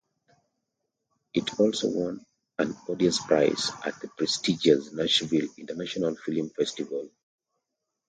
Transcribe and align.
It 1.31 1.59
also 1.59 1.87
won 1.89 2.25
an 2.57 2.73
audience 2.87 3.19
prize 3.23 3.69
at 3.85 4.01
the 4.01 4.07
prestigious 4.07 4.91
Nashville 4.91 5.47
International 5.59 6.15
Film 6.15 6.49
Festival. 6.49 7.11